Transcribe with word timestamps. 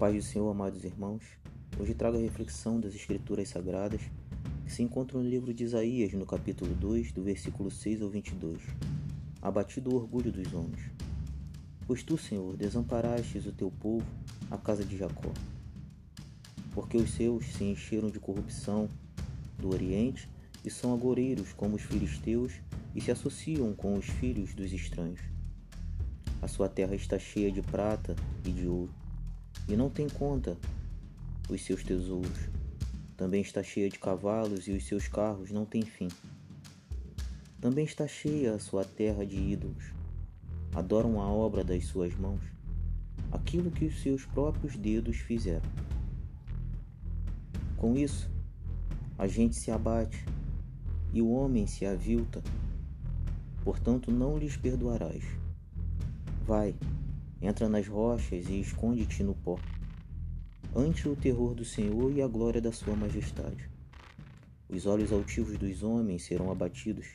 paz 0.00 0.14
do 0.14 0.22
Senhor, 0.22 0.50
amados 0.50 0.82
irmãos, 0.82 1.22
hoje 1.78 1.92
trago 1.92 2.16
a 2.16 2.20
reflexão 2.20 2.80
das 2.80 2.94
Escrituras 2.94 3.50
Sagradas 3.50 4.00
que 4.64 4.72
se 4.72 4.82
encontra 4.82 5.18
no 5.18 5.28
livro 5.28 5.52
de 5.52 5.62
Isaías, 5.62 6.14
no 6.14 6.24
capítulo 6.24 6.74
2, 6.74 7.12
do 7.12 7.22
versículo 7.22 7.70
6 7.70 8.00
ao 8.00 8.08
22. 8.08 8.62
Abatido 9.42 9.90
o 9.90 9.96
orgulho 9.96 10.32
dos 10.32 10.54
homens. 10.54 10.90
Pois 11.86 12.02
tu, 12.02 12.16
Senhor, 12.16 12.56
desamparastes 12.56 13.44
o 13.44 13.52
teu 13.52 13.70
povo, 13.70 14.06
a 14.50 14.56
casa 14.56 14.82
de 14.86 14.96
Jacó. 14.96 15.30
Porque 16.72 16.96
os 16.96 17.10
seus 17.10 17.44
se 17.44 17.64
encheram 17.64 18.08
de 18.08 18.18
corrupção 18.18 18.88
do 19.58 19.68
Oriente 19.68 20.26
e 20.64 20.70
são 20.70 20.94
agoreiros 20.94 21.52
como 21.52 21.76
os 21.76 21.82
filisteus 21.82 22.54
e 22.94 23.02
se 23.02 23.10
associam 23.10 23.74
com 23.74 23.98
os 23.98 24.06
filhos 24.06 24.54
dos 24.54 24.72
estranhos. 24.72 25.20
A 26.40 26.48
sua 26.48 26.70
terra 26.70 26.94
está 26.94 27.18
cheia 27.18 27.52
de 27.52 27.60
prata 27.60 28.16
e 28.46 28.50
de 28.50 28.66
ouro 28.66 28.99
e 29.68 29.76
não 29.76 29.88
tem 29.88 30.08
conta 30.08 30.56
os 31.48 31.64
seus 31.64 31.82
tesouros. 31.82 32.48
Também 33.16 33.42
está 33.42 33.62
cheia 33.62 33.88
de 33.88 33.98
cavalos 33.98 34.66
e 34.66 34.72
os 34.72 34.86
seus 34.86 35.06
carros 35.06 35.50
não 35.50 35.64
têm 35.64 35.82
fim. 35.82 36.08
Também 37.60 37.84
está 37.84 38.06
cheia 38.06 38.54
a 38.54 38.58
sua 38.58 38.84
terra 38.84 39.26
de 39.26 39.36
ídolos. 39.36 39.92
Adoram 40.74 41.20
a 41.20 41.28
obra 41.28 41.62
das 41.62 41.84
suas 41.84 42.14
mãos, 42.14 42.40
aquilo 43.32 43.70
que 43.70 43.84
os 43.84 44.00
seus 44.00 44.24
próprios 44.24 44.76
dedos 44.76 45.16
fizeram. 45.18 45.68
Com 47.76 47.96
isso, 47.96 48.30
a 49.18 49.26
gente 49.26 49.56
se 49.56 49.70
abate 49.70 50.24
e 51.12 51.20
o 51.20 51.30
homem 51.30 51.66
se 51.66 51.84
avilta. 51.84 52.42
Portanto, 53.62 54.10
não 54.10 54.38
lhes 54.38 54.56
perdoarás. 54.56 55.24
Vai, 56.46 56.74
Entra 57.42 57.68
nas 57.68 57.88
rochas 57.88 58.48
e 58.48 58.60
esconde-te 58.60 59.22
no 59.22 59.34
pó, 59.34 59.58
ante 60.76 61.08
o 61.08 61.16
terror 61.16 61.54
do 61.54 61.64
Senhor 61.64 62.12
e 62.12 62.20
a 62.20 62.28
glória 62.28 62.60
da 62.60 62.70
sua 62.70 62.94
majestade. 62.94 63.70
Os 64.68 64.84
olhos 64.84 65.10
altivos 65.10 65.56
dos 65.56 65.82
homens 65.82 66.22
serão 66.24 66.50
abatidos, 66.50 67.14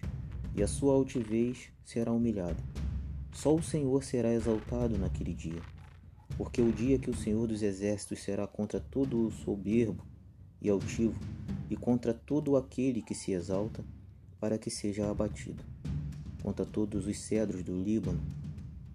e 0.56 0.64
a 0.64 0.68
sua 0.68 0.94
altivez 0.94 1.70
será 1.84 2.12
humilhada. 2.12 2.58
Só 3.32 3.54
o 3.54 3.62
Senhor 3.62 4.04
será 4.04 4.34
exaltado 4.34 4.98
naquele 4.98 5.34
dia, 5.34 5.62
porque 6.38 6.62
o 6.62 6.72
dia 6.72 6.98
que 6.98 7.10
o 7.10 7.16
Senhor 7.16 7.48
dos 7.48 7.62
exércitos 7.62 8.24
será 8.24 8.48
contra 8.48 8.80
todo 8.80 9.28
o 9.28 9.32
soberbo 9.32 10.04
e 10.62 10.70
altivo, 10.70 11.20
e 11.70 11.78
contra 11.78 12.14
todo 12.14 12.58
aquele 12.58 13.02
que 13.02 13.14
se 13.14 13.32
exalta, 13.32 13.86
para 14.40 14.58
que 14.58 14.70
seja 14.70 15.10
abatido, 15.10 15.64
contra 16.42 16.66
todos 16.66 17.06
os 17.06 17.20
cedros 17.20 17.64
do 17.64 17.80
Líbano, 17.82 18.22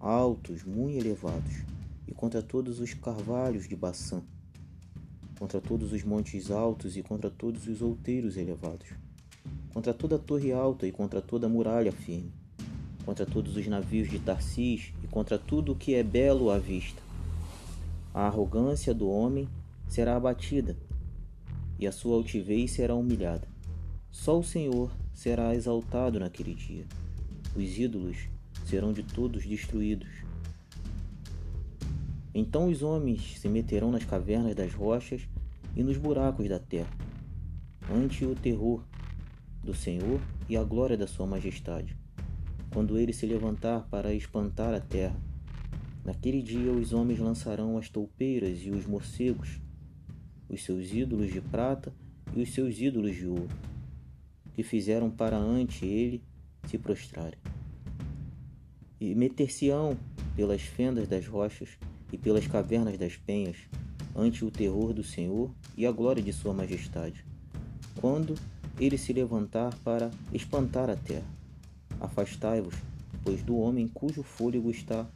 altos, 0.01 0.63
muito 0.63 0.97
elevados, 0.97 1.63
e 2.07 2.13
contra 2.13 2.41
todos 2.41 2.79
os 2.79 2.93
carvalhos 2.95 3.69
de 3.69 3.75
Baçã, 3.75 4.23
contra 5.37 5.61
todos 5.61 5.93
os 5.93 6.03
montes 6.03 6.49
altos 6.49 6.97
e 6.97 7.03
contra 7.03 7.29
todos 7.29 7.67
os 7.67 7.81
outeiros 7.81 8.35
elevados, 8.35 8.87
contra 9.71 9.93
toda 9.93 10.15
a 10.15 10.19
torre 10.19 10.51
alta 10.51 10.87
e 10.87 10.91
contra 10.91 11.21
toda 11.21 11.45
a 11.45 11.49
muralha 11.49 11.91
firme, 11.91 12.31
contra 13.05 13.25
todos 13.25 13.55
os 13.55 13.67
navios 13.67 14.09
de 14.09 14.17
Tarsis 14.17 14.91
e 15.03 15.07
contra 15.07 15.37
tudo 15.37 15.73
o 15.73 15.75
que 15.75 15.93
é 15.93 16.03
belo 16.03 16.49
à 16.49 16.57
vista. 16.57 17.01
A 18.13 18.25
arrogância 18.25 18.93
do 18.93 19.07
homem 19.07 19.47
será 19.87 20.15
abatida 20.15 20.75
e 21.79 21.85
a 21.85 21.91
sua 21.91 22.15
altivez 22.15 22.71
será 22.71 22.95
humilhada. 22.95 23.47
Só 24.11 24.37
o 24.37 24.43
Senhor 24.43 24.91
será 25.13 25.55
exaltado 25.55 26.19
naquele 26.19 26.53
dia. 26.53 26.85
Os 27.55 27.77
ídolos 27.77 28.27
serão 28.71 28.93
de 28.93 29.03
todos 29.03 29.45
destruídos. 29.45 30.07
Então 32.33 32.69
os 32.69 32.81
homens 32.81 33.37
se 33.37 33.49
meterão 33.49 33.91
nas 33.91 34.05
cavernas 34.05 34.55
das 34.55 34.73
rochas 34.73 35.27
e 35.75 35.83
nos 35.83 35.97
buracos 35.97 36.47
da 36.47 36.57
terra, 36.57 36.89
ante 37.93 38.23
o 38.23 38.33
terror 38.33 38.81
do 39.61 39.73
Senhor 39.73 40.21
e 40.47 40.55
a 40.55 40.63
glória 40.63 40.95
da 40.95 41.05
Sua 41.05 41.27
majestade, 41.27 41.97
quando 42.73 42.97
ele 42.97 43.11
se 43.11 43.25
levantar 43.25 43.81
para 43.89 44.13
espantar 44.13 44.73
a 44.73 44.79
terra. 44.79 45.19
Naquele 46.05 46.41
dia 46.41 46.71
os 46.71 46.93
homens 46.93 47.19
lançarão 47.19 47.77
as 47.77 47.89
toupeiras 47.89 48.59
e 48.63 48.69
os 48.69 48.85
morcegos, 48.85 49.59
os 50.47 50.63
seus 50.63 50.93
ídolos 50.93 51.29
de 51.29 51.41
prata 51.41 51.93
e 52.33 52.41
os 52.41 52.53
seus 52.53 52.79
ídolos 52.79 53.17
de 53.17 53.27
ouro, 53.27 53.49
que 54.53 54.63
fizeram 54.63 55.11
para 55.11 55.37
ante 55.37 55.85
ele 55.85 56.23
se 56.67 56.77
prostrarem 56.77 57.37
e 59.01 59.15
meter-se-ão 59.15 59.97
pelas 60.35 60.61
fendas 60.61 61.07
das 61.07 61.25
rochas 61.25 61.69
e 62.13 62.17
pelas 62.19 62.45
cavernas 62.45 62.99
das 62.99 63.17
penhas, 63.17 63.57
ante 64.15 64.45
o 64.45 64.51
terror 64.51 64.93
do 64.93 65.03
Senhor 65.03 65.49
e 65.75 65.87
a 65.87 65.91
glória 65.91 66.21
de 66.21 66.31
Sua 66.31 66.53
Majestade, 66.53 67.25
quando 67.99 68.35
ele 68.79 68.99
se 68.99 69.11
levantar 69.11 69.73
para 69.83 70.11
espantar 70.31 70.87
a 70.87 70.95
terra. 70.95 71.25
Afastai-vos, 71.99 72.75
pois 73.23 73.41
do 73.41 73.57
homem 73.57 73.87
cujo 73.87 74.21
fôlego 74.21 74.69
está 74.69 75.09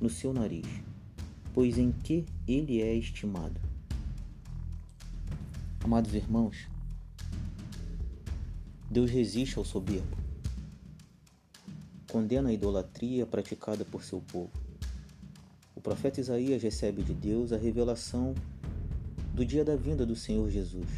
no 0.00 0.08
seu 0.08 0.32
nariz, 0.32 0.66
pois 1.52 1.78
em 1.78 1.90
que 1.90 2.24
ele 2.46 2.80
é 2.80 2.94
estimado. 2.94 3.60
Amados 5.82 6.14
irmãos, 6.14 6.68
Deus 8.88 9.10
resiste 9.10 9.58
ao 9.58 9.64
soberbo 9.64 10.29
condena 12.10 12.48
a 12.48 12.52
idolatria 12.52 13.24
praticada 13.24 13.84
por 13.84 14.02
seu 14.02 14.20
povo. 14.20 14.50
O 15.76 15.80
profeta 15.80 16.20
Isaías 16.20 16.60
recebe 16.60 17.02
de 17.04 17.14
Deus 17.14 17.52
a 17.52 17.56
revelação 17.56 18.34
do 19.32 19.44
dia 19.44 19.64
da 19.64 19.76
vinda 19.76 20.04
do 20.04 20.16
Senhor 20.16 20.50
Jesus 20.50 20.88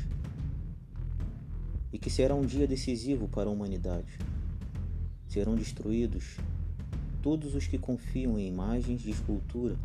e 1.93 1.99
que 1.99 2.09
será 2.09 2.35
um 2.35 2.47
dia 2.47 2.67
decisivo 2.67 3.29
para 3.29 3.51
a 3.51 3.53
humanidade. 3.53 4.19
Serão 5.29 5.55
destruídos 5.55 6.39
todos 7.21 7.55
os 7.55 7.67
que 7.67 7.77
confiam 7.77 8.39
em 8.39 8.49
imagens 8.49 9.03
de 9.03 9.11
escultura 9.11 9.77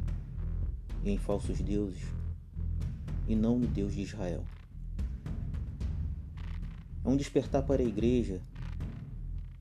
e 1.03 1.11
em 1.11 1.17
falsos 1.17 1.59
deuses, 1.59 2.03
e 3.27 3.35
não 3.35 3.59
no 3.59 3.67
Deus 3.67 3.93
de 3.93 4.01
Israel. 4.01 4.45
É 7.03 7.09
um 7.09 7.17
despertar 7.17 7.63
para 7.63 7.81
a 7.81 7.85
igreja 7.85 8.41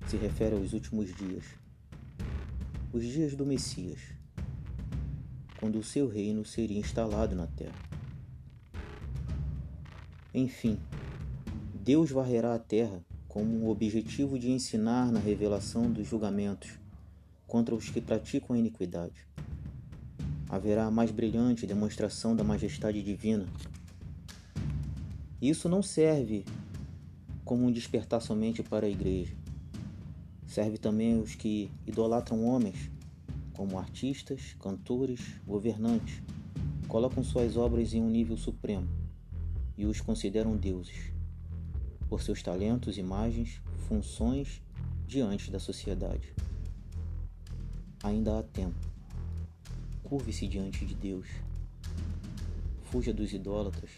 se 0.06 0.16
refere 0.16 0.54
aos 0.54 0.72
últimos 0.72 1.12
dias, 1.12 1.44
os 2.92 3.02
dias 3.02 3.34
do 3.34 3.44
Messias, 3.44 3.98
quando 5.58 5.80
o 5.80 5.82
seu 5.82 6.08
reino 6.08 6.44
seria 6.44 6.78
instalado 6.78 7.34
na 7.34 7.48
terra. 7.48 7.74
Enfim, 10.32 10.78
Deus 11.74 12.10
varrerá 12.12 12.54
a 12.54 12.58
terra 12.58 13.04
com 13.26 13.42
o 13.42 13.68
objetivo 13.68 14.38
de 14.38 14.50
ensinar 14.50 15.10
na 15.10 15.18
revelação 15.18 15.90
dos 15.90 16.06
julgamentos 16.06 16.70
contra 17.44 17.74
os 17.74 17.90
que 17.90 18.00
praticam 18.00 18.54
a 18.54 18.58
iniquidade. 18.58 19.26
Haverá 20.48 20.86
a 20.86 20.90
mais 20.90 21.10
brilhante 21.10 21.66
demonstração 21.66 22.36
da 22.36 22.44
majestade 22.44 23.02
divina. 23.02 23.46
Isso 25.42 25.68
não 25.68 25.82
serve 25.82 26.44
como 27.44 27.66
um 27.66 27.72
despertar 27.72 28.20
somente 28.22 28.62
para 28.62 28.86
a 28.86 28.88
igreja 28.88 29.45
Serve 30.56 30.78
também 30.78 31.20
os 31.20 31.34
que 31.34 31.70
idolatram 31.86 32.46
homens, 32.46 32.90
como 33.52 33.78
artistas, 33.78 34.56
cantores, 34.58 35.20
governantes, 35.46 36.22
colocam 36.88 37.22
suas 37.22 37.58
obras 37.58 37.92
em 37.92 38.00
um 38.00 38.08
nível 38.08 38.38
supremo 38.38 38.88
e 39.76 39.84
os 39.84 40.00
consideram 40.00 40.56
deuses, 40.56 41.12
por 42.08 42.22
seus 42.22 42.42
talentos, 42.42 42.96
imagens, 42.96 43.60
funções 43.86 44.62
diante 45.06 45.50
da 45.50 45.60
sociedade. 45.60 46.32
Ainda 48.02 48.38
há 48.38 48.42
tempo. 48.42 48.80
Curve-se 50.04 50.48
diante 50.48 50.86
de 50.86 50.94
Deus. 50.94 51.28
Fuja 52.84 53.12
dos 53.12 53.30
idólatras. 53.34 53.90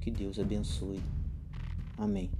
Que 0.00 0.10
Deus 0.10 0.38
abençoe. 0.38 1.02
Amém. 1.98 2.30